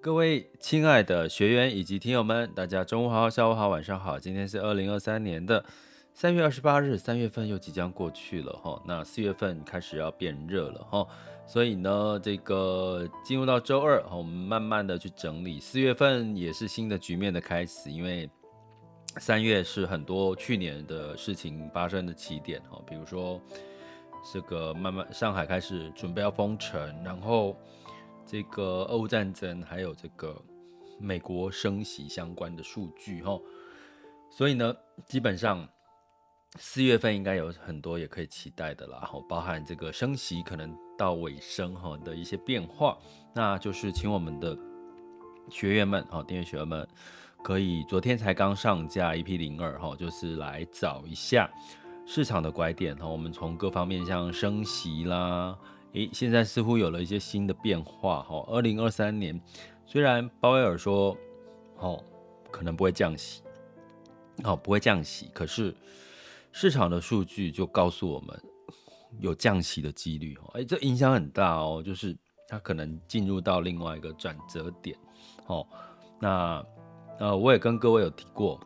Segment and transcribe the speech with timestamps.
[0.00, 4.16] 各位亲爱的学员以及听友们，大家中午好、下午好、晚上好。
[4.16, 5.64] 今天是二零二三年的
[6.14, 8.80] 三月二十八日，三月份又即将过去了哈。
[8.86, 11.04] 那四月份开始要变热了哈，
[11.48, 15.58] 所以呢，这个进入到周二，我们慢慢的去整理。
[15.58, 18.30] 四月份也是新的局面的开始，因为
[19.16, 23.40] 三月是很多去年的事情发生的起点哈，比如说
[24.32, 27.56] 这个慢慢上海开始准备要封城，然后。
[28.30, 30.38] 这个俄乌战争还有这个
[31.00, 33.40] 美国升息相关的数据哈，
[34.30, 34.76] 所以呢，
[35.06, 35.66] 基本上
[36.58, 42.98] 四月份应该有很多也可以期待的啦，包含这个升息可能到尾声哈的一些变化，
[43.34, 44.54] 那就是请我们的
[45.48, 46.86] 学员们哈，订阅学员们
[47.42, 51.50] 可以昨天才刚上架 EP 零二哈，就是来找一下
[52.04, 55.56] 市场的拐点哈，我们从各方面像升息啦。
[55.94, 58.44] 诶，现在似乎有了一些新的变化哈。
[58.48, 59.40] 二零二三年，
[59.86, 61.16] 虽然鲍威尔说，
[61.78, 62.02] 哦，
[62.50, 63.42] 可能不会降息，
[64.44, 65.74] 哦，不会降息，可是
[66.52, 68.38] 市场的数据就告诉我们
[69.18, 70.50] 有降息的几率哦。
[70.54, 72.14] 诶，这影响很大哦，就是
[72.46, 74.94] 它可能进入到另外一个转折点。
[75.46, 75.66] 哦，
[76.20, 76.62] 那
[77.18, 78.60] 呃，我也跟各位有提过，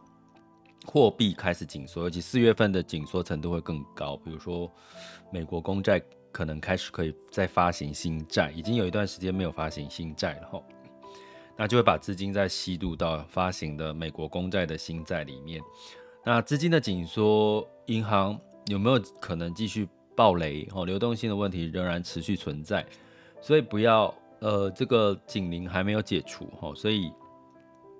[0.87, 4.69] 货币开始紧缩，尤其四月份的紧缩程度会更高，比如说
[5.31, 6.03] 美国公债。
[6.33, 10.63] 可能开始可以再发行新债，已经有一段时间没有发行新债了哈，
[11.57, 15.63] 那就会把资金再吸入到发行的美国公债的新债里面。
[16.25, 20.67] 那资金的紧缩，银行有没有可能继续暴雷？
[20.73, 22.85] 哦，流动性的问题仍然持续存在，
[23.41, 27.13] 所以不要呃，这个警铃还没有解除哈，所以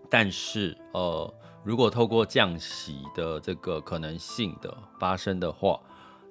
[0.09, 5.79] 但是呃，如果透过降息的这个可能性的发生的话。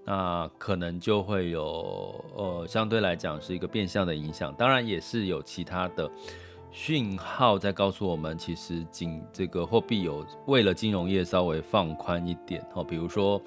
[0.03, 6.09] 那可能就会有呃，相对来讲是一个变相的影响，当然也是有其他的
[6.71, 12.65] 讯号在告诉我们，其实金这个货币有为了金融业稍微放宽一点。
[12.73, 13.39] 哦，比如说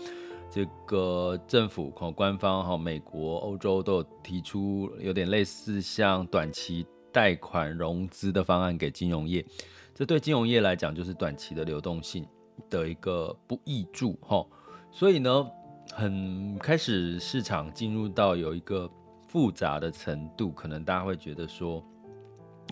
[0.48, 9.44] 这个政府和官方哈，美国、欧洲都有提出有点类似像短期贷款融资的方案给金融业，
[9.92, 12.25] 这对金融业来讲就是短期的流动性
[12.71, 14.47] 的一个不挹注哈，
[14.92, 15.44] 所以呢。
[15.93, 18.91] 很开始，市场进入到有一个
[19.28, 21.84] 复杂的程度，可能大家会觉得说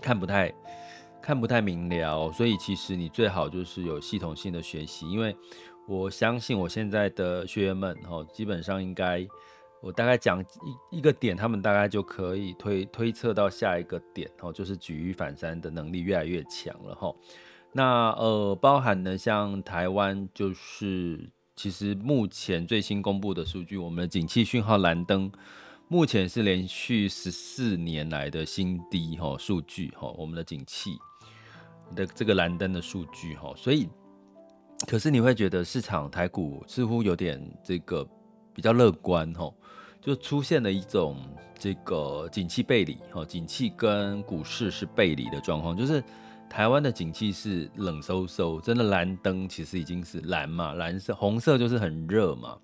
[0.01, 0.53] 看不太
[1.21, 5.35] 看不太明了，所以其实你最好就是有系统性的学习，因为
[5.87, 9.25] 我相信我现在的学员们哈，基本上应该
[9.81, 17.13] 我大概讲一一个点，他们大概就可以推推测到下一个点哦，就是举一反三的能力越来越强了哈。
[17.71, 21.29] 那呃，包含呢像台湾就是。
[21.55, 25.31] 其实目前最新公布的数据，我们的景气讯号蓝灯
[25.87, 30.97] 目前是连续十四年来的新低哈数据哈，我们的景气
[31.95, 33.87] 的这个蓝灯的数据哈，所以
[34.87, 38.03] 可是你会觉得市场台股似乎有点这个
[38.53, 39.53] 比较乐观哈，
[40.01, 41.17] 就出现了一种
[41.57, 46.03] 这个景气背离哈，景气跟股市是背离的状况，就是。
[46.53, 52.55] 台湾的景气是冷飕飕，真的蓝灯其实已经是蓝嘛，蓝色、红色就是很热嘛，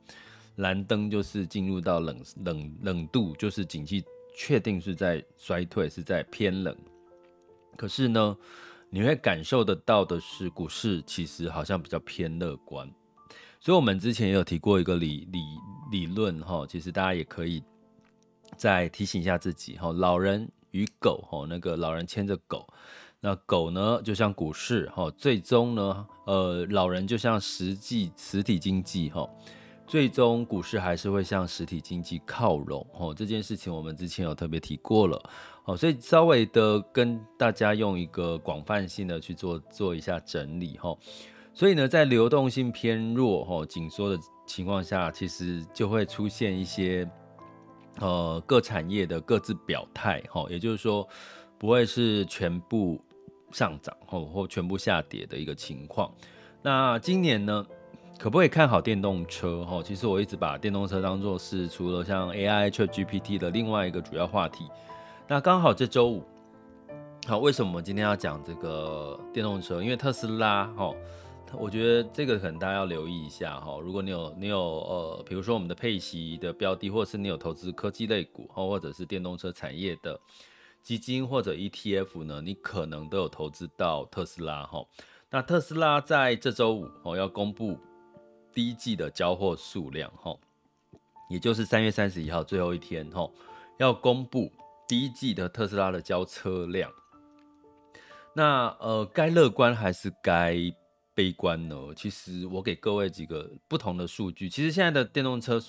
[0.58, 4.06] 蓝灯就是进入到冷冷冷度，就是景气
[4.36, 6.78] 确定是在衰退，是在偏冷。
[7.76, 8.38] 可是呢，
[8.92, 12.88] 你会感受得到的是，股市其实好像比较偏乐观。
[13.60, 15.40] 所以，我们之前也有提过一个理理
[15.90, 17.64] 理论哈，其实大家也可以
[18.56, 22.72] 再提醒一下自己哈，老人与狗哈，那个老人牵着狗。
[23.22, 29.30] 那狗呢，就像股市哈，最终呢，呃，老人就像实际实体经济哈，
[29.86, 33.14] 最终股市还是会向实体经济靠拢哈。
[33.14, 35.22] 这件事情我们之前有特别提过了，
[35.64, 40.96] 好，所以稍微的跟大家用一个广泛性的去做做一下整理哈。
[41.54, 44.18] 所以呢，在流动性偏弱哈、紧缩的
[44.48, 47.06] 情况下，其实就会出现一些
[48.00, 51.06] 呃各产业的各自表态哈，也就是说
[51.58, 52.98] 不会是全部。
[53.52, 56.12] 上涨或或全部下跌的一个情况。
[56.62, 57.66] 那今年呢，
[58.18, 59.64] 可不可以看好电动车？
[59.66, 64.66] 哈，其实我一直把电动车当做是除了像 AI、ChatGPT 的另外一个主要话题。
[65.28, 66.24] 那刚好这周五，
[67.28, 69.82] 好，为什么今天要讲这个电动车？
[69.82, 70.92] 因为特斯拉，哈，
[71.58, 73.80] 我觉得这个可能大家要留意一下，哈。
[73.82, 80.20] 如果你有你有呃，比如说我们的配息的标的，或者是你有投资科技类股，或者是电动车产业的
[80.82, 84.86] 基金或者 ETF 呢，你可能都有投资到特斯拉，哈。
[85.30, 87.78] 那特斯拉在这周五，哦，要公布
[88.54, 90.36] 第一季的交货数量，哈，
[91.30, 93.30] 也就是三月三十一号最后一天，哈，
[93.78, 94.52] 要公布。
[94.88, 96.92] 第一季的特斯拉的交车量，
[98.34, 100.56] 那呃，该乐观还是该
[101.14, 101.76] 悲观呢？
[101.96, 104.50] 其实我给各位几个不同的数据。
[104.50, 105.62] 其实现在的电动车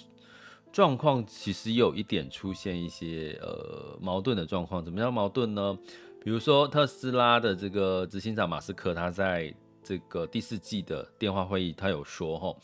[0.73, 4.85] 状况其实有一点出现一些呃矛盾的状况。
[4.85, 5.79] 怎么样矛盾呢？
[6.23, 12.55] 比如说特斯拉的这个执行长马斯克，他在这个第四季的电话会议，他有说哈。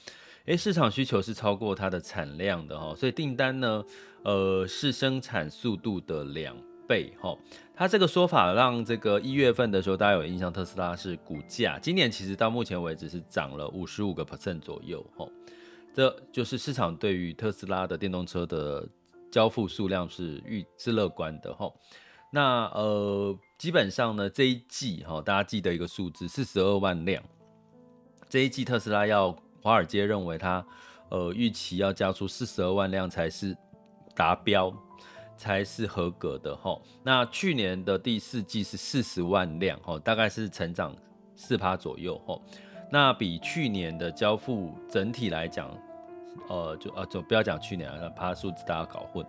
[0.45, 3.85] 诶，市场需求是超过它的产量的哈，所以订单呢，
[4.23, 6.57] 呃，是生产速度的两
[6.87, 7.37] 倍哈。
[7.75, 15.27] 他这个说法让这个一月份的时候，大家有印象，特斯拉是股价今年其实到目前为止是涨了五十五个 percent 左右哈。
[15.97, 18.89] 这就是市场对于特斯拉的电动车的
[19.33, 21.73] 交付数量是预是乐观的哈。
[22.31, 27.21] 那呃，基本上呢，这一季哈，大家记得一个数字，四十二万辆。
[28.29, 29.37] 这一季特斯拉要。
[29.63, 30.65] 华尔街认为它，
[31.09, 33.57] 呃，预期要交出四十二万辆才是
[34.15, 34.73] 达标，
[35.37, 36.81] 才是合格的哈。
[37.03, 40.95] 那去年的第四季是四十万辆哈，大概是成长
[41.35, 42.41] 四趴左右哈。
[42.93, 45.69] 那比去年的交付整体来讲，
[46.49, 49.25] 呃，就呃就不要讲去年了，怕数字大家搞混。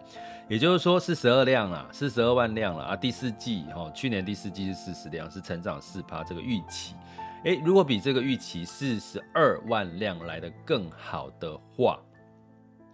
[0.48, 2.96] 也就是说四十二辆啦，四十二万辆了啊。
[2.96, 6.96] 第四季哈，去年第四季是四十辆，是成长四趴，这个预期。
[7.44, 12.00] 诶，如果比这个预期四十二万辆来得更好的话，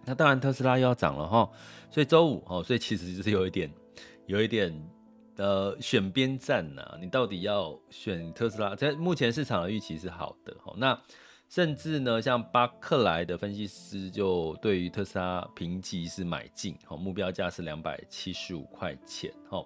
[0.04, 1.48] 那当然特斯拉又要涨了哈。
[1.90, 3.72] 所以周五哦，所以其实就是有一点，
[4.26, 4.72] 有一点
[5.36, 6.98] 呃选边站呐。
[7.00, 8.74] 你到底要选特斯拉？
[8.74, 10.74] 在目前市场的预期是好的哈。
[10.76, 11.00] 那
[11.54, 19.64] 甚至呢，像巴克莱的分析师就对于特斯拉评级是买进，哈，目标价是两百七十五块钱，哈。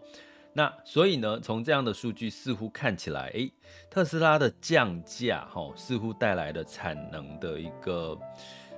[0.52, 3.50] 那所以呢，从这样的数据似乎看起来，诶，
[3.88, 8.18] 特斯拉的降价，哈，似乎带来的产能的一个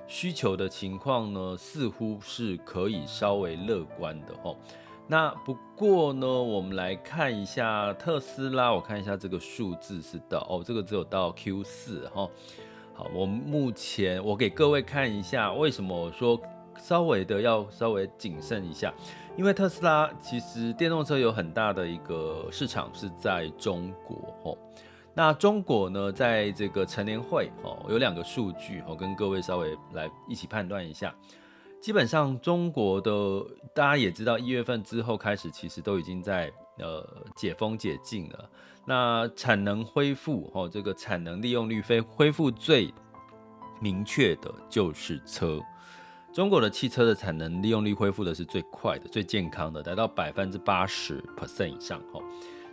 [0.07, 4.55] 需求的情况呢，似乎是可以稍微乐观的，哈。
[5.09, 12.29] 那不过呢，我们来看一下特斯拉，我看一下这个数字是到，哦，这个只有到 Q 四，哈。
[13.13, 16.39] 我目前我给各位看一下，为什么我说
[16.77, 18.93] 稍微的要稍微谨慎一下。
[19.37, 24.57] 因为特斯拉其实电动车有很大的一个市场是在中国哦，
[25.13, 31.15] 那中国呢，在这个成年会哦，有两个数据哦，跟各位稍微来一起判断一下。
[31.81, 33.11] 基本上中国的
[33.73, 37.03] 大家也知道，一月份之后开始，其实都已经在呃
[37.35, 38.49] 解封解禁了。
[38.85, 42.93] 那产能恢复哦，这个产能利用率非恢复最
[43.79, 45.59] 明确的就是车。
[46.33, 52.01] 中国的汽车的产能利用率恢复的是最快的、最健康的，达到百分之八十 percent 以上。
[52.13, 52.23] 吼，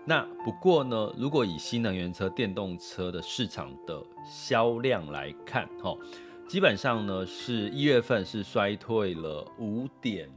[0.05, 5.99] 那不过呢，如果以新能源车、电动车的市场的销量来看，吼，
[6.47, 10.31] 基本上呢是一月份是衰退了五点，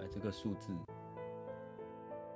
[0.00, 0.72] 哎，这个数字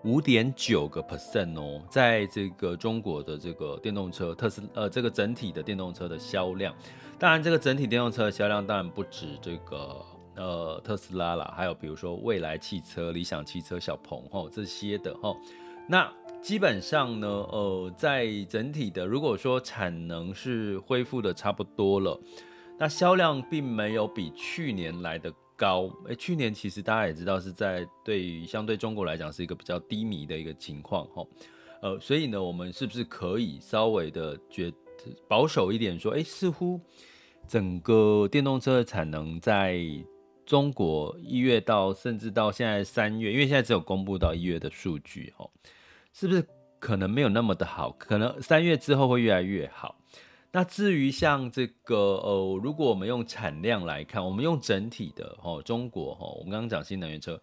[0.04, 6.74] 五点九个 percent 哦，在这个中国的这个电动车特斯呃这个整体的电动车的销量。
[7.18, 10.02] 当然，这个整体电动车的销量当然不止这个
[10.36, 15.36] 呃特斯拉啦，还有比如说蔚来汽车、理想汽车、小鹏吼这些的吼。
[15.86, 22.18] 那基本上呢，呃，在整体的如果说产能是恢复的差不多了，
[22.78, 25.30] 那销量并没有比去年来的
[25.64, 25.94] 高。
[26.06, 31.28] 诶，去年其实大家也知道是在对于相对中国来讲是一个比较低迷的一个情况吼。
[31.82, 34.72] 呃，所以呢，我们是不是可以稍微的觉
[35.28, 36.80] 保守一点说，诶，似乎。
[37.48, 39.80] 整个电动车的产能在
[40.46, 45.50] 中国一月到甚至到现在三月，因为现在只有公布到一月的数据，哦，
[46.12, 46.46] 是不是
[46.78, 47.90] 可能没有那么的好？
[47.98, 49.96] 可能三月之后会越来越好。
[50.52, 57.40] 那至于像这个呃，如果我们用产量来看，我们用整体的哦，中国哈，我们刚刚讲新能源车，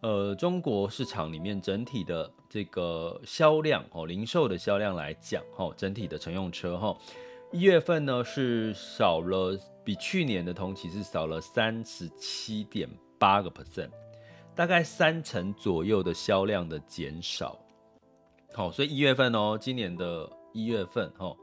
[0.00, 6.96] 呃，中国市场里面整体的这个销量哦，零售的销量来讲，哈，整体的乘用车哈。
[7.50, 13.90] 一月份呢是少了，比去年的同期是少了三十七点八个 percent，
[14.54, 17.58] 大概三成左右的销量的减少。
[18.52, 21.34] 好，所以一月份哦，今年的一月份哈，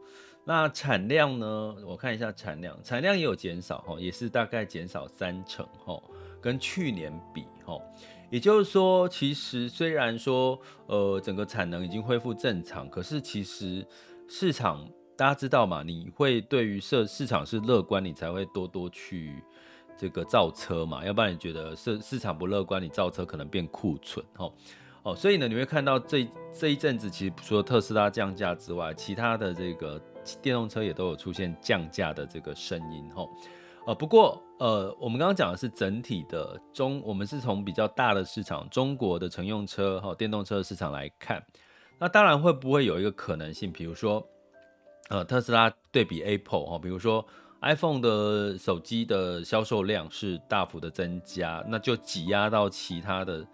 [0.44, 1.76] 那产量呢？
[1.86, 6.02] 我看一下产量，产量也有减少哈，也是大概减少三成哈，
[6.42, 7.78] 跟去年比哈。
[8.32, 13.86] 也就是说，其实虽然说呃整个产能已经恢复正常，可是其实
[14.28, 19.44] 市场大家知道嘛，你会对于市市场是乐观，你才会多多去
[19.98, 24.52] 这个造车嘛，要不然你觉得市市场不乐观，你造车可能变库存哦。
[25.04, 30.02] 哦，所以呢，你会看到这这一阵子，其实除了特斯拉降价之外，其他的这个
[30.42, 33.26] 电动车也都有出现降价的这个声音，哈。
[33.88, 41.44] 呃，不过呃，我们刚刚讲的是整体的中，我们是从比较大的市场，中国的乘用车哈、电动车市场来看，
[41.98, 44.26] 那当然会不会有一个可能性，比如说，
[45.10, 47.26] 呃，特斯拉对比 Apple 哈，比如说
[47.62, 53.46] iPhone 的手机的销售量是大幅的增加，那就挤压到其他的。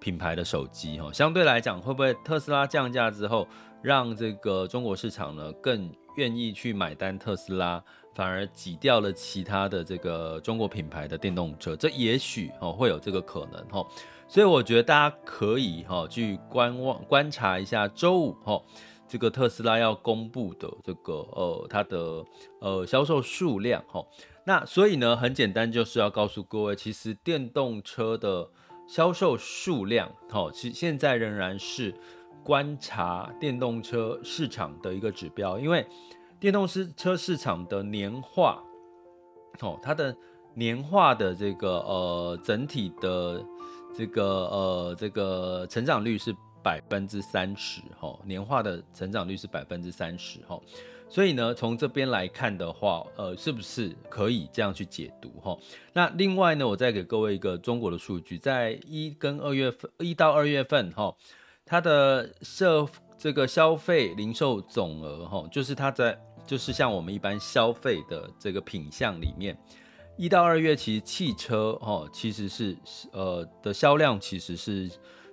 [0.00, 3.48] 品牌的手机哈，相对来讲，会不会特斯拉降价之后，
[3.82, 7.82] 让这个中国市场呢更愿意去买单特斯拉，
[8.12, 11.76] 反而挤掉了其他的这个中国品牌的电动车？
[11.76, 13.86] 这也许哦会有这个可能哈，
[14.26, 18.60] 所以我觉得大家可以哈去观望观察一下周五哈
[19.06, 22.24] 这个特斯拉要公布的这个呃它的
[22.60, 24.04] 呃销售数量哈。
[24.44, 28.50] 那所以呢，很简单就是要告诉各位，其实电动车的。
[28.88, 31.94] 销售数量，哈，其现在仍然是
[32.42, 35.86] 观察电动车市场的一个指标，因为
[36.40, 36.66] 电动
[36.96, 38.62] 车市场的年化，
[39.60, 40.16] 哦，它的
[40.54, 43.44] 年化的这个呃整体的
[43.96, 50.60] 这个呃这个成长率是百分之三十，哈，年化的成长率是百分之三十，哈。
[51.10, 55.56] 所以呢，从这边来看的话，呃，是不是可以这样去解读哈？
[55.94, 61.16] 那另外呢，我再给各位一个中国的数据，在一跟二月份，一到二月份哈，
[61.64, 69.56] 它的社这个消费零售总额哈，就是它在就是像我们一般消费的这个品项里面，
[70.16, 72.76] 一到二月其实汽车哦其实是
[73.12, 74.90] 呃的销量其实是。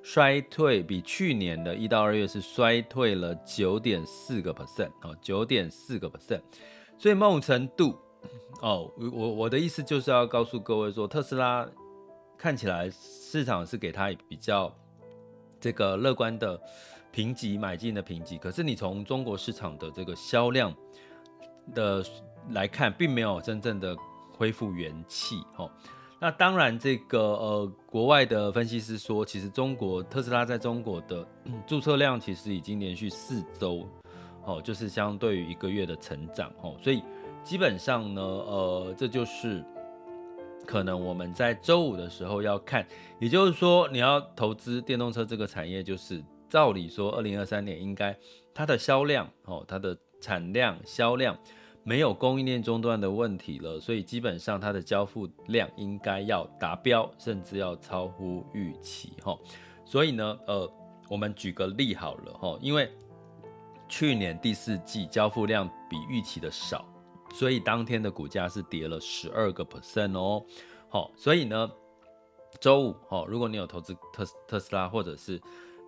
[0.08, 6.42] 衰退比去年的一到二月是衰退了九点四个 percent 哦，九点四个 percent，
[6.96, 7.98] 所以某种程度
[8.62, 11.68] 哦，我我的意思就是要告诉各位说，特斯拉
[12.38, 14.72] 看起来市场是给它比较
[15.60, 16.62] 这个乐观的
[17.12, 20.72] 评级，买进的评级，可是你从中国市场的这个销量
[21.74, 22.04] 的
[22.52, 23.96] 来看，并没有真正的
[24.32, 25.70] 恢复元气哦。
[26.18, 31.28] 那当然，这个呃，国外的分析师说，其实中国特斯拉在中国的
[31.68, 33.86] 注册量其实已经连续四周，
[34.46, 37.04] 哦，就是相对于一个月的成长，哦，所以
[37.44, 39.64] 基本上呢，呃，这就是
[40.66, 42.88] 可能我们在周五的时候要看，
[43.20, 48.18] 也就是说，你要投资电动车这个产业，就是照理说，二零二三年应该
[48.54, 51.38] 它的销量，哦，它的产量、销量。
[51.88, 59.38] 没有供应链中断的问题了，所以基本上它的交付量应该要达标，甚至要超乎预期哈。
[59.86, 60.68] 所以呢，呃，
[61.08, 62.90] 我们举个例好了哈，因为
[63.88, 66.84] 去年第四季交付量比预期的少，
[67.36, 70.44] 所以当天的股价是跌了十二个 percent 哦。
[70.90, 71.70] 好，所以呢，
[72.60, 75.40] 周五哈，如果你有投资特特斯拉或者是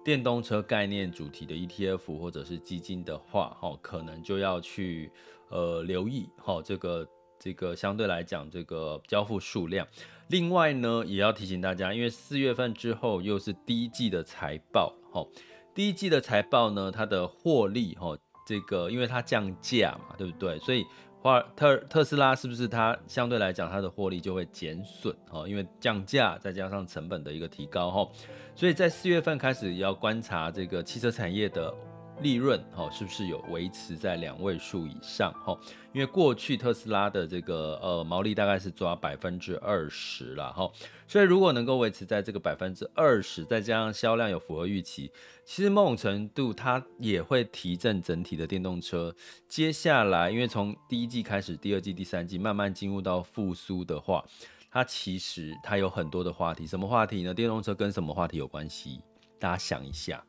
[0.07, 5.11] 电动车概念主题的 ETF 或者是基金的话，哈，可能就要去。
[5.49, 7.07] 呃，留意哈，这个
[7.39, 9.85] 这个相对来讲，这个交付数量。
[10.27, 15.25] 另外呢，也要提醒大家，因为四月份之后又是第一季的财报，哈，
[15.73, 20.59] 第一季的财报呢，它的获利，哈，这个因为它降价嘛，对不对？
[20.59, 20.85] 所以
[21.27, 28.09] 华特特斯拉是不是它相对来讲它的获利就会减损，哈，因为降价再加上成本的一个提高，哈，
[28.55, 31.73] 所以在四月份开始要观察这个汽车产业的。
[32.21, 35.57] 利润哈是不是有维持在两位数以上哈？
[35.93, 40.69] 因为过去特斯拉的这个呃毛利大概是抓百分之二十了哈，
[41.07, 45.11] 所以如果能够维持在这个百分之二十，再加上销量有符合预期，
[45.45, 49.15] 其实某种程度它也会提振整体的电动车。
[49.47, 54.25] 接下来因为从第一季开始，第二季、第三季慢慢进入到复苏的话，
[54.71, 57.31] 它其实它有很多的话题，什么话题呢？
[57.31, 59.01] 电动车跟什么话题有关系？
[59.39, 60.23] 大家想一下。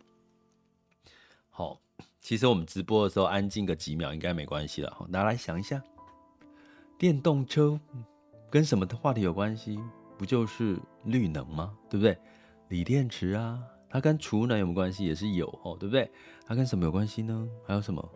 [1.59, 1.77] 好，
[2.21, 4.95] 其实我们直播的时候安静个几秒应该没关系了。
[4.97, 5.83] 好，大家来想一下，
[6.97, 7.77] 电动车
[8.49, 9.77] 跟什么的话题有关系？
[10.17, 11.77] 不就是绿能吗？
[11.91, 12.17] 对不对？
[12.69, 13.59] 锂电池啊，
[13.91, 15.05] 它跟储能有没有关系？
[15.05, 16.09] 也是有哦，对不对？
[16.47, 17.49] 它跟什么有关系呢？
[17.67, 18.09] 还有什么？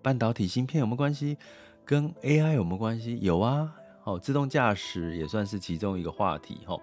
[0.00, 1.36] 半导体芯片有没有关系？
[1.84, 3.18] 跟 AI 有没有关系？
[3.20, 3.74] 有啊。
[4.04, 6.78] 哦，自动驾驶也算是其中一个话题哈。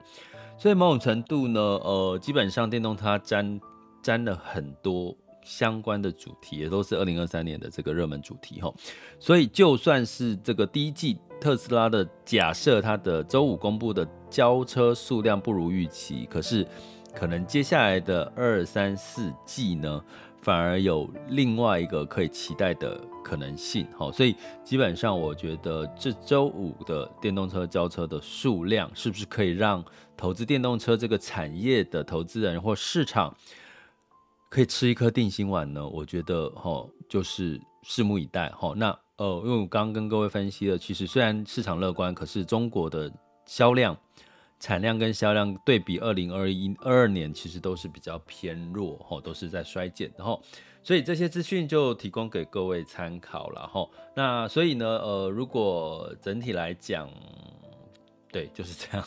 [0.58, 3.62] 所以某种程度呢，呃，基本上电动它沾
[4.04, 5.16] 沾了很多。
[5.46, 8.74] 相关的主题也都是二零二三年的这个热门主题哈，
[9.20, 16.66] 所以就算是这个第一季特斯拉的假设，它的周五公布的交车数量不如预期，可是
[17.14, 20.04] 可能接下来的二三四季呢，
[20.42, 23.86] 反而有另外一个可以期待的可能性。
[23.96, 29.86] 好，所以基本上我觉得这周五的电动车交车的数量，是不是可以让
[30.18, 33.36] 投资电动车这个产业的投资人或市场
[34.56, 35.86] 可以吃一颗定心丸呢？
[35.86, 38.48] 我觉得哈，就是拭目以待。
[38.52, 43.12] 哈，那呃，因为我刚刚跟各位分析了，其实虽然市场乐观，可是中国的
[43.46, 43.98] 销量。
[44.58, 50.42] 产量跟销量对比二零二一二二年，其实都是比较偏弱，哦，都是在衰减，然后，
[50.82, 53.92] 所以这些资讯就提供给各位参考了，吼。
[54.16, 57.10] 那所以呢，呃，如果整体来讲，
[58.32, 59.06] 对，就是这样。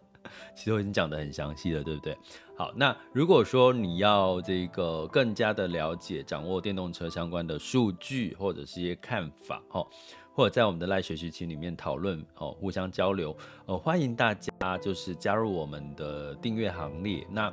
[0.54, 2.16] 其实我已经讲得很详细了，对不对？
[2.60, 9.86] 好，那如果说你要这个更加的了解、掌握电动车相关的数据或者是一些看法，哦。
[10.34, 17.26] 或者在我们的赖学习群里面讨论哦，互相交流，呃，欢迎大家就是加入我们的订阅行列。
[17.30, 17.50] 那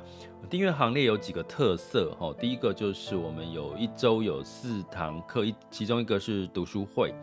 [0.50, 7.14] 订阅行列有几个特色哈，第一个就是我们有一周有四堂课，一其中一个是读书会，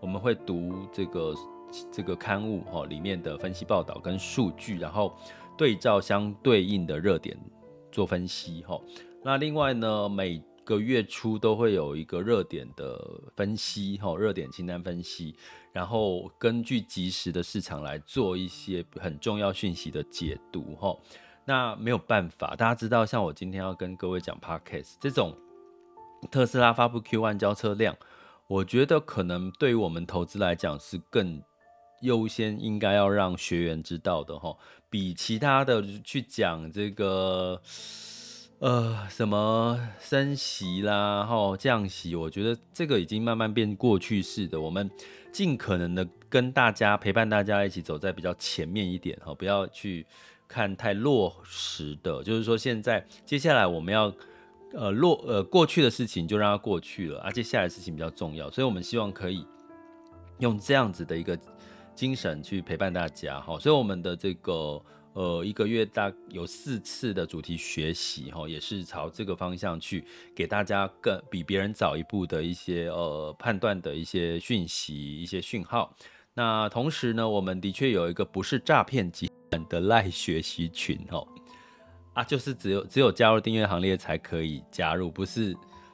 [0.00, 1.34] 我们会读这个
[1.92, 5.16] 这个刊物哈里面的分析报道跟数据，然后
[5.58, 7.36] 对照相对应的热点
[7.92, 8.80] 做分析哈。
[9.22, 12.98] 那另外呢，每个月初都会有一个热点的
[13.36, 15.34] 分析，哈，热点清单分析，
[15.72, 20.96] 然后根据即时的市场来做一些很重要讯息的解读，哈。
[21.44, 25.34] 那没有办法，大家知道，像我今天要跟各位讲 Podcast 这种
[26.30, 27.96] 特斯拉发布 Q1 交车量，
[28.46, 31.42] 我觉得可能对于我们投资来讲是更
[32.00, 34.56] 优先，应该要让学员知道的，哈，
[34.88, 37.60] 比其他的去讲这个。
[38.60, 44.60] 呃，什么升息啦，吼降息，我觉得这个已经慢慢变过去式的。
[44.60, 44.90] 我们
[45.30, 50.04] 尽可能的跟大家陪伴大家一起走在比较前面一点，哈，不要去
[50.48, 52.20] 看太落实的。
[52.24, 54.12] 就是说，现在接下来我们要
[54.72, 59.46] 呃落呃过去的事情就让它过去了，啊，接下来的事情比较重要，所以我们希望可以
[60.40, 61.38] 用这样子的一个
[61.98, 63.58] 精神去陪伴大家，哈。
[63.58, 64.80] 所以我们的这个。
[65.14, 75.92] 呃，一个月大有四次的主题学习，哈，也是朝这个方向去给大家更比别人早一步的一些呃判断的一些讯息、一些讯号。
[76.34, 81.26] 那同时呢，我们的确有一个不是诈骗集团的赖学习群，哦，
[82.12, 85.52] 啊，就是只有只有加入订阅行列才可以加入，不是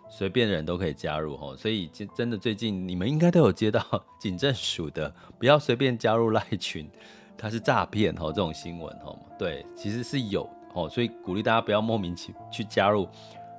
[0.08, 1.56] 随便人都可以加入，哈。
[1.56, 3.82] 所以真的最近你们应该都有接到
[4.18, 6.88] 警政署的，不要随便加入赖群。
[7.36, 13.08] 它是诈骗哦，这种新闻哦，对，其实是有哦，所以鼓励大家不要莫名其去加入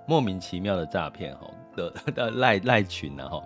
[0.08, 3.43] 莫名其妙的诈骗哦的的赖赖群然后。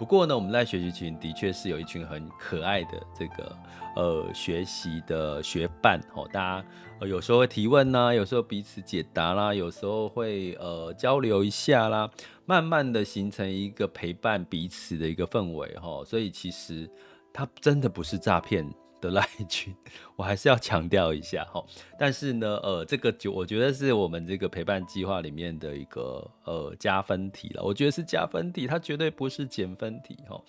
[0.00, 3.54] 不过呢，我们在学习群的确是有一群很可爱的这个
[3.96, 6.66] 呃学习的学伴哦，大家
[7.00, 12.10] 呃有时候会提问呢，有时候彼此解答啦，有时候会呃交流一下啦，
[12.46, 16.02] 慢慢的形成一个陪伴彼此的一个氛围哈。
[16.06, 16.90] 所以其实
[17.30, 18.66] 它真的不是诈骗
[19.00, 19.74] 的赖群，
[20.16, 21.64] 我还是要强调一下哈。
[21.98, 27.62] 但是呢，呃，这个就我觉得是我们这个陪伴计划里面的一个呃加分题了。
[27.62, 30.40] 我觉得是加分题，它绝对不是减分题哈。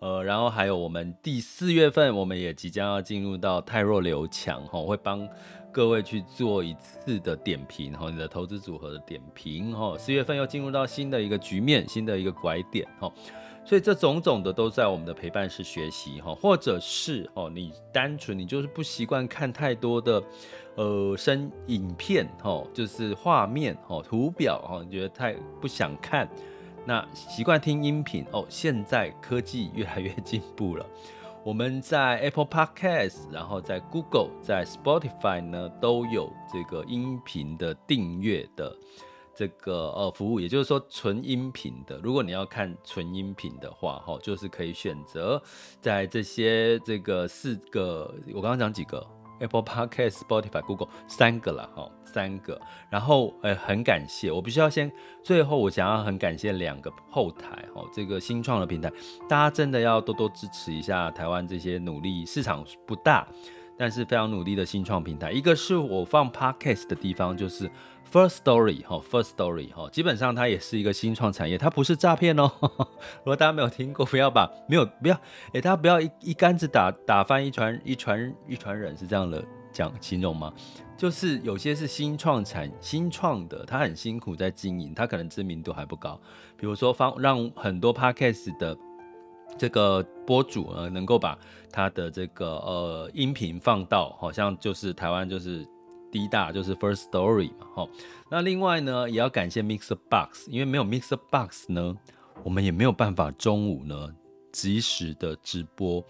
[0.00, 5.28] 呃，然后还有我们第四月份，我们也即将要进入到泰弱流强哈，会帮
[5.70, 9.96] 各位去做一次的点评哈，你的投资组合的点评哈。
[9.96, 13.12] 四月份又进入到新的一个局面，新的一个拐点哈。
[13.64, 20.22] 所以这种种的都在我们的陪伴式学习哈，或者是哦，你单纯你就是不习惯看太多的
[20.74, 26.28] 呃声影片哈，就是画面哦图表哈，你觉得太不想看，
[26.84, 28.44] 那习惯听音频哦。
[28.48, 30.84] 现在科技越来越进步了，
[31.44, 38.76] 我们在 Apple Podcast，然后在 Google，在 Spotify 呢都有这个音频的订阅的。
[39.42, 45.42] 这个呃服务，也就是说纯音频的，如果你要看纯音频的话，哈，就是可以选择
[45.80, 49.04] 在这些这个四个，我刚刚讲几个
[49.40, 52.60] ，Apple Podcast、Spotify、Google 三个了，哈，三个。
[52.88, 54.88] 然后呃，很感谢，我必须要先，
[55.24, 58.92] 最后我想要很感谢两个后台，哈，这个新创的平台，
[59.28, 63.26] 大家真的要多多支持一下台湾这些努力，市场不大，
[63.78, 65.30] 但是非常努力的新创平台。
[65.30, 67.70] 一个是我放 Podcast 的地方，就是。
[68.12, 72.52] First Story 哈，First Story 哈，基本上它也是一个新创产业，它不是诈骗哦。
[72.60, 75.18] 如果大家没有听过，不要把没有不要，
[75.54, 80.52] 哎，大家不要一一竿子打打翻一船一船一船人，是这样的讲形容吗？
[80.94, 86.20] 就是有些是新创产新创的，他很辛苦在经营，他可能知名度还不高。
[86.58, 88.76] 比如说方让很多 Podcast 的
[89.58, 91.38] 这个播主呢，能够把
[91.70, 95.66] 他的这个呃音频放到，好像就是台湾就是。
[96.12, 97.88] 第一大就是 First Story 嘛，哈。
[98.30, 101.96] 那另外呢，也要感谢 Mixer Box，因为没有 Mixer Box 呢，
[102.44, 104.14] 我们也没有办法中午呢
[104.52, 106.04] 及时的直播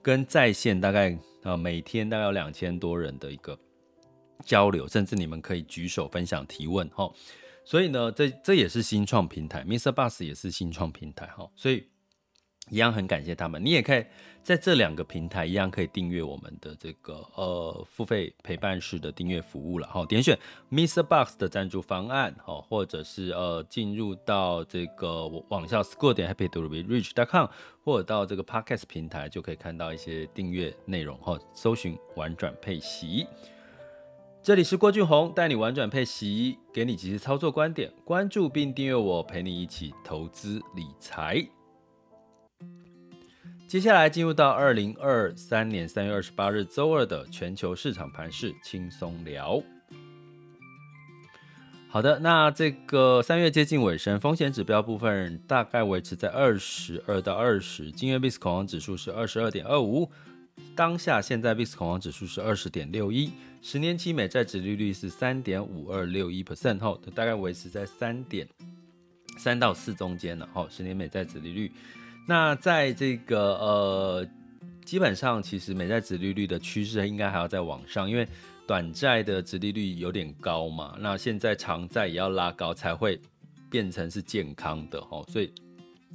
[0.00, 3.54] 跟在线，大概呃每天大概有两千多人的一个
[4.42, 7.12] 交流，甚至你们可以举手分享提问，哈。
[7.62, 11.46] 所以呢，这这也是新创平台，Mixer Box 也是新创平台，哈。
[11.54, 11.86] 所以。
[12.72, 14.02] 一样很感谢他们，你也可以
[14.42, 20.38] 在这两个平台一样可以订阅我们的这个呃付费陪伴式的订阅服务了哈，点选
[20.70, 21.02] Mr.
[21.02, 27.46] Box 的赞助方案哈，或者是呃进入到这个网校 school 点 happy to be rich dot com，
[27.84, 33.26] 或者到这个 Podcast 平台就可以看到一些订阅内容哈，搜寻玩转配息，
[34.42, 41.46] 这里是郭俊宏带你玩转配息，给你即时操作观点，关注并订阅我，陪你一起投资理财。
[43.72, 49.62] 接下来进入到二零二三年三月二十八日周二的全球市场盘势轻松聊。
[51.88, 57.90] 好的，那这个三月接近尾声，风险指标部分大概维持在二十二到二十。
[57.90, 60.10] 今月 VIX 恐慌指数是二十二点二五，
[60.76, 63.32] 当下现在 VIX 恐慌指数是二十点六一，
[63.62, 68.46] 十年期美债殖利率是三点五二六一 percent 后，大概维持在三点
[69.38, 70.46] 三到四中间了。
[70.52, 71.72] 哈，十年美债殖利率。
[72.24, 74.26] 那在这个呃，
[74.84, 78.26] 基本上其实美债殖利率的趋势应该还要再往上，因为
[78.66, 80.96] 短债的殖利率有点高嘛。
[81.00, 83.20] 那现在长债也要拉高才会
[83.68, 85.52] 变成是健康的哦，所以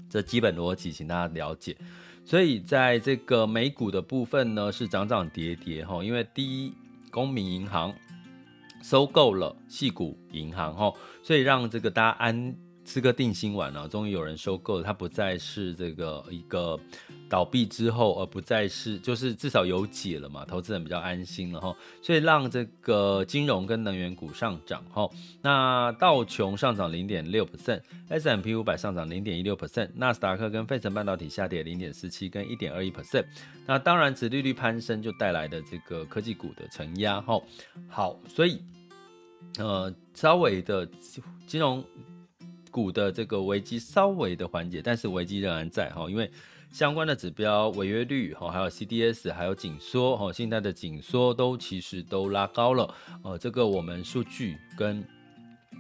[0.10, 1.76] 这基本逻辑请大家了解。
[2.24, 6.74] 所以在这个美股的部分呢，是涨涨跌跌哈，因为第一，
[7.12, 7.94] 公民银行
[8.82, 12.56] 收购了系股银行哈，所以让这个大家安。
[12.88, 16.80] 吃个定心丸啊，终于有人收购了，它不再是这个一个
[17.30, 25.06] 倒闭之后，而不再是就是至少有解了嘛，投资人比较安心了哈，所以让这个金融跟能源股上涨哈。
[25.42, 33.26] 那道琼上涨零点六 percent，S M P 五百上涨零点一六 percent，纳斯达克跟费城半导体下跌零点四七跟一点二一 percent。
[33.66, 37.38] 那当然，殖利率攀升就带来的这个科技股的承压哈。
[37.90, 38.62] 好，所以
[39.60, 40.88] 呃，稍微的
[41.46, 41.84] 金融。
[42.72, 46.30] 股的这个危机稍微的缓解，但是危机仍然在哈，因为
[46.72, 55.04] 相关的指标违约率哈，还有 CDS，还有紧缩哈，信贷的紧缩都其实都拉高了，呃，这个我们数据跟。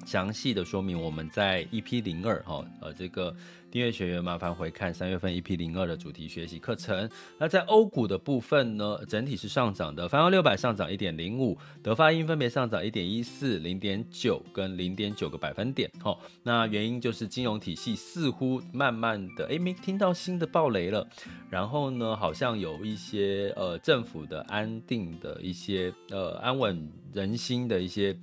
[0.06, 3.36] 详细的说明我们在 EP 零二哈，呃，这个
[3.69, 7.10] 订阅学员麻烦回看三月份 EP 零二的主题学习课程。
[7.38, 15.91] 那在欧股的部分呢，整体是上涨的，泛欧六百上涨一点零五，德法英分别上涨一点一四、零点九跟零点九个百分点。
[16.01, 21.06] 哈，那原因就是金融体系似乎慢慢的，哎，没听到新的暴雷了。
[21.49, 28.17] 然后呢，好像有一些呃政府的安定的一些呃安稳人心的一些。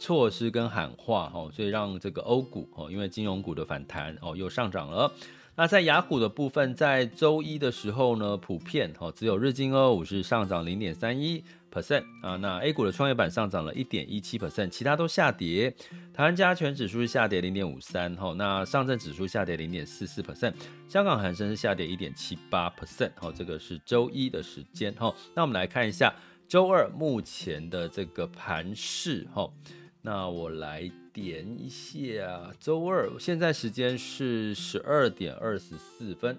[0.00, 5.12] 措施跟喊话，所以让这个欧股，因为金融股的反弹，哦，又上涨了。
[5.56, 12.36] 那在雅股的部分，在周一的时候呢，普遍，只有日经二五是上涨零点三一 percent 啊。
[12.36, 15.74] 那 A 股的创业板上涨了一点一七 percent，其他都下跌。
[16.14, 20.54] 台湾加权指数是下跌零点五三哈，那上证指数下跌零点四四 percent，
[20.88, 26.14] 香港恒生是下跌一点七八 percent，这个是周一的时间哈，那我们来看一下
[26.48, 29.46] 周二目前的这个盘势哈，
[30.02, 36.38] 那我来点一下，周二，现在时间是十二点二十四分。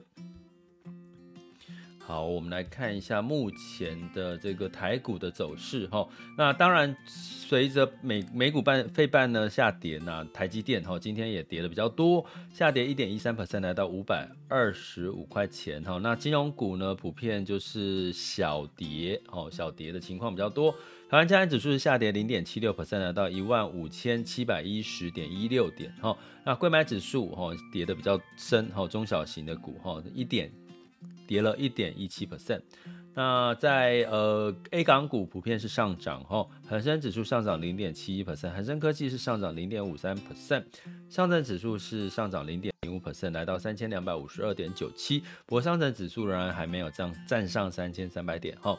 [1.99, 6.09] 好，我们来看一下目前的这个台股的走势哈。
[6.35, 15.99] 那当然，随着美美股半费半呢下跌，那台积电哈今天也跌的比较多，下跌一点一三 percent，来到五百二十五块钱哈。
[15.99, 20.75] 那金融股呢普遍就是小跌哦，小跌的情况比较多。
[21.11, 26.17] 台湾加权指数是下跌零点七六 percent，来到一万五千七百一十点一六点哈。
[26.45, 30.49] 那柜买指数哈跌的比较深哈，中小型的股哈一点。
[31.27, 32.61] 跌了一点一七 percent，
[33.13, 40.65] 那在呃 A 港股普遍是上涨哈，恒生指数上涨零点七一 percent，恒生科技是上涨零点五三 percent，
[41.09, 48.75] 上证指数是上涨零点零五 percent，来到三千两百五十二点九七，不过上证指数仍然还没有这样站上三千三百点哈，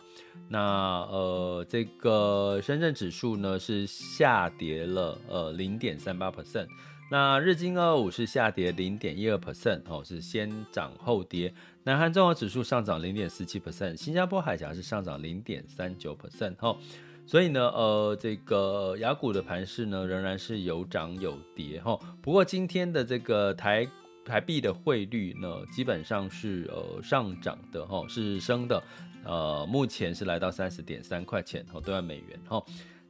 [0.49, 0.59] 那
[1.03, 6.67] 呃这个深圳指数呢是下跌了呃零点三八 percent。
[7.13, 11.55] 那日经二二五是下跌零点一二 percent，哦，是先涨后跌。
[11.85, 16.77] 南韩综合指数上涨零点四七 percent，新加坡海峡是上涨零点三九 percent，哈。
[17.25, 21.99] 所以呢，呃，这个雅股的盘势呢仍然是有涨有跌，哈。
[22.21, 23.89] 不过今天的这个台
[24.25, 28.83] 台币的汇率呢，基本上是呃上涨的，哈，是升的，
[29.25, 32.63] 呃，目前是来到三十点三块钱，哈，兑换美元，哈。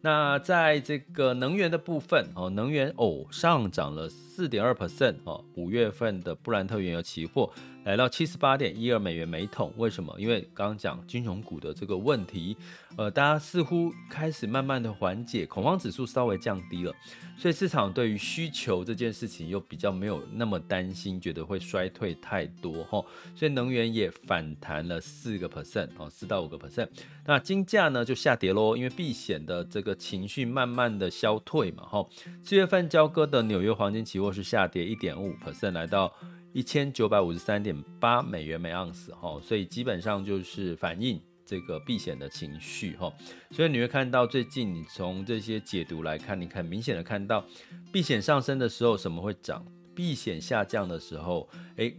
[0.04, 7.52] 那在这个能源的部分哦，能源哦上涨了四点二 percent 哦，五月份的布兰特原油期货
[7.84, 9.72] 来到七十八点一二美元每桶。
[9.76, 10.14] 为什么？
[10.16, 12.56] 因为刚刚讲金融股的这个问题，
[12.96, 16.94] 呃，大家似乎开始慢慢的缓解，恐慌指数稍微降低了，
[17.36, 26.88] 所以市场对于需求这件事情又比较没有那么担心，觉得会衰退太多哈，所以能源也反弹了四个 percent 哦，四到五个 percent。
[27.26, 32.06] 那金价呢就下跌喽，因为避险的这个情绪慢慢的消退嘛，哈。
[32.44, 36.12] 四月份交割的纽约黄金期货是下跌一点五 percent，来到
[36.52, 39.40] 一千九百五十三点八美元每盎司，哈。
[39.40, 43.12] 所以基本上就是反映这个避险的情绪，哈。
[43.50, 47.44] 所以你会看到最近你从这些解读来看，你很明显的看到
[47.92, 51.94] 避险上升的时候什么会涨，避险下降的时候，诶。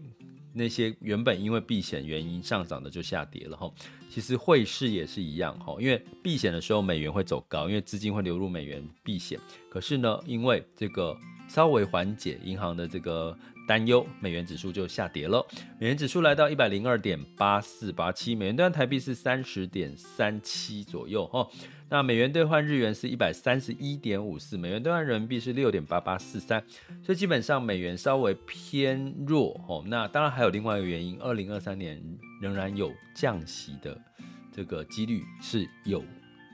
[0.55, 3.73] 那些原本因为避险原因上涨的就下跌了哈，
[4.07, 9.39] 其实汇市也是一样哈，因为避险的时候美元会走高，因为资金会流入美元避险。
[9.67, 13.35] 可是呢，因为这个稍微缓解银行的这个
[13.67, 15.45] 担忧，美元指数就下跌了。
[15.80, 21.47] 美元指数来到一百零二点八四八七，美元兑换台币是三十点三七左右哈。
[21.89, 26.63] 那美元兑换日元是一百三十一点五四，美元兑换人民币是六点八八四三，
[27.04, 29.84] 所以基本上美元稍微偏弱哦。
[29.86, 32.02] 那当然还有另外一个原因，二零二三年
[32.41, 33.95] 仍然有降息的
[34.52, 36.04] 这个几率是有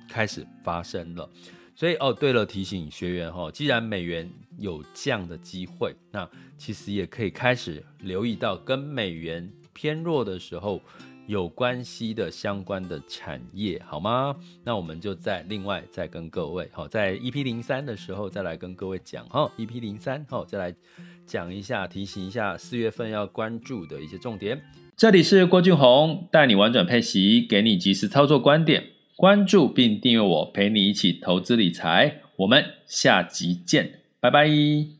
[0.09, 1.29] 开始发生了。
[1.73, 10.81] 所以哦，对了，提醒学员哈，既然美元有降的机会，那其实也可以开始留意到跟美元偏弱的时候。
[11.27, 14.35] 有关系的相关的产业，好吗？
[14.63, 20.73] 那我们就再另外再跟各位，好，在 EP 零三的时候再来跟各位讲，哈，EP 零三，好，再来
[21.27, 24.59] 讲一下，提醒一下四月份要关注的一些重点。
[24.97, 28.83] 这里是郭俊宏，带你玩转配息，给你及时操作观点，
[29.15, 32.21] 关注并订阅我，陪你一起投资理财。
[32.37, 34.98] 我们下集见，拜拜。